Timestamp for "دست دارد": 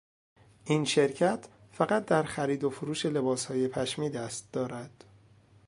4.09-5.03